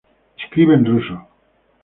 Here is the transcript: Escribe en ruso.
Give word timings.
Escribe 0.39 0.73
en 0.73 0.83
ruso. 0.83 1.15